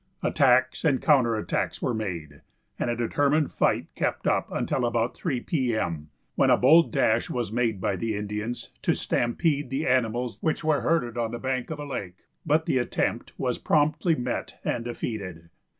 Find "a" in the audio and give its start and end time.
2.89-2.95, 6.49-6.57, 11.79-11.85